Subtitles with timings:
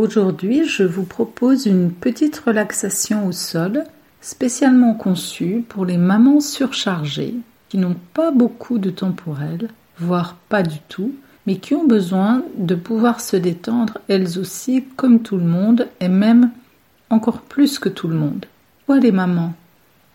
[0.00, 3.84] Aujourd'hui, je vous propose une petite relaxation au sol
[4.22, 7.34] spécialement conçue pour les mamans surchargées
[7.68, 9.68] qui n'ont pas beaucoup de temps pour elles,
[9.98, 11.12] voire pas du tout,
[11.46, 16.08] mais qui ont besoin de pouvoir se détendre elles aussi comme tout le monde et
[16.08, 16.50] même
[17.10, 18.46] encore plus que tout le monde.
[18.78, 19.52] Pourquoi les mamans?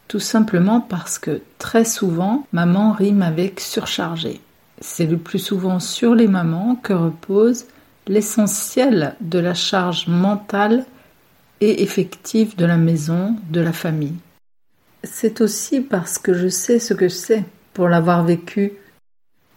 [0.08, 4.42] Tout simplement parce que très souvent, maman rime avec surchargé.
[4.82, 7.66] C'est le plus souvent sur les mamans que repose
[8.08, 10.86] l'essentiel de la charge mentale
[11.62, 14.16] et effective de la maison, de la famille.
[15.04, 18.74] C'est aussi parce que je sais ce que c'est, pour l'avoir vécu,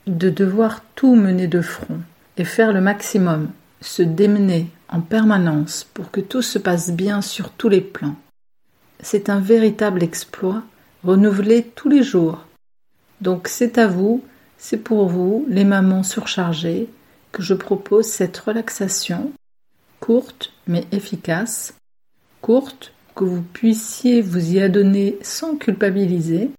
[0.07, 2.01] de devoir tout mener de front
[2.37, 7.51] et faire le maximum, se démener en permanence pour que tout se passe bien sur
[7.51, 8.16] tous les plans.
[9.01, 10.62] C'est un véritable exploit,
[11.05, 12.46] renouvelé tous les jours.
[13.21, 14.24] Donc c'est à vous,
[14.57, 16.88] c'est pour vous, les mamans surchargées,
[17.32, 19.32] que je propose cette relaxation
[20.00, 21.74] courte mais efficace,
[22.41, 26.51] courte que vous puissiez vous y adonner sans culpabiliser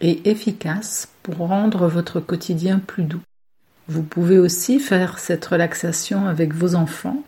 [0.00, 3.20] et efficace pour rendre votre quotidien plus doux.
[3.88, 7.22] Vous pouvez aussi faire cette relaxation avec vos enfants.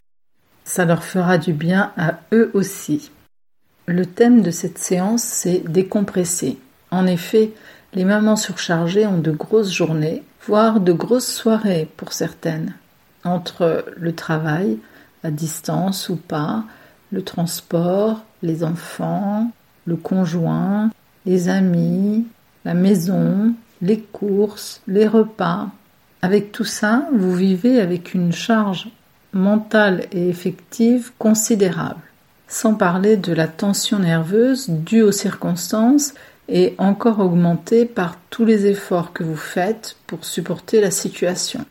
[0.65, 3.11] Ça leur fera du bien à eux aussi.
[3.87, 6.59] Le thème de cette séance, c'est décompresser.
[6.91, 7.51] En effet,
[7.95, 12.75] les mamans surchargées ont de grosses journées, voire de grosses soirées pour certaines,
[13.25, 14.79] entre le travail,
[15.23, 16.65] à distance ou pas,
[17.11, 19.51] le transport, les enfants,
[19.85, 20.91] le conjoint,
[21.27, 22.27] les amis,
[22.65, 25.69] la maison, les courses, les repas.
[26.23, 28.89] Avec tout ça, vous vivez avec une charge
[29.33, 32.03] mentale et effective considérable,
[32.49, 36.15] sans parler de la tension nerveuse due aux circonstances
[36.49, 41.65] et encore augmentée par tous les efforts que vous faites pour supporter la situation.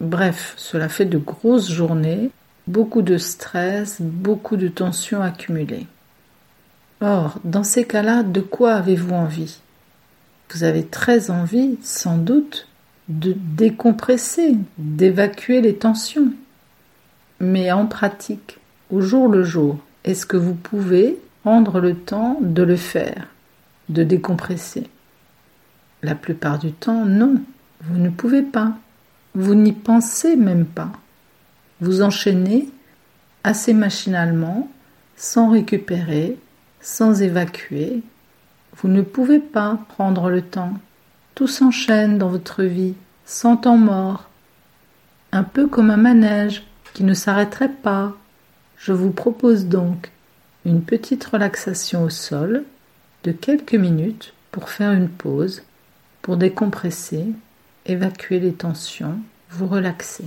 [0.00, 2.30] Bref, cela fait de grosses journées,
[2.66, 5.86] beaucoup de stress, beaucoup de tensions accumulées.
[7.00, 9.58] Or, dans ces cas-là, de quoi avez-vous envie?
[10.50, 12.68] Vous avez très envie, sans doute,
[13.08, 16.32] de décompresser, d'évacuer les tensions.
[17.40, 18.58] Mais en pratique,
[18.90, 23.28] au jour le jour, est-ce que vous pouvez prendre le temps de le faire,
[23.88, 24.88] de décompresser
[26.02, 27.40] La plupart du temps, non,
[27.82, 28.74] vous ne pouvez pas.
[29.34, 30.92] Vous n'y pensez même pas.
[31.80, 32.68] Vous enchaînez
[33.42, 34.70] assez machinalement,
[35.16, 36.38] sans récupérer,
[36.80, 38.02] sans évacuer.
[38.76, 40.74] Vous ne pouvez pas prendre le temps.
[41.34, 44.28] Tout s'enchaîne dans votre vie, sans temps mort.
[45.32, 46.64] Un peu comme un manège
[46.94, 48.12] qui ne s'arrêterait pas.
[48.76, 50.12] Je vous propose donc
[50.64, 52.64] une petite relaxation au sol
[53.24, 55.62] de quelques minutes pour faire une pause,
[56.22, 57.26] pour décompresser
[57.86, 59.18] évacuer les tensions,
[59.50, 60.24] vous relaxer.